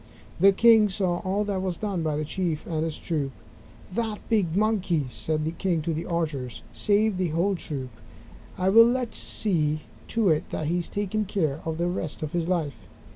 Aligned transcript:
The 0.39 0.51
king 0.51 0.89
saw 0.89 1.19
all 1.19 1.43
that 1.43 1.61
was 1.61 1.77
done 1.77 2.01
by 2.01 2.15
the 2.17 2.25
Chief 2.25 2.65
and 2.65 2.83
his 2.83 2.97
troop. 2.97 3.31
"That 3.93 4.17
big 4.29 4.55
Monkey," 4.57 5.05
said 5.09 5.45
the 5.45 5.51
king 5.51 5.83
to 5.83 5.93
the 5.93 6.07
archers, 6.07 6.63
"saved 6.73 7.19
the 7.19 7.27
whole 7.27 7.53
troop. 7.53 7.91
I 8.57 8.69
will 8.69 8.97
see 9.11 9.81
to 10.07 10.29
it 10.29 10.49
that 10.49 10.65
he 10.65 10.79
is 10.79 10.89
taken 10.89 11.25
care 11.25 11.59
of 11.65 11.77
the 11.77 11.87
rest 11.87 12.23
of 12.23 12.31
his 12.31 12.47
life." 12.47 12.77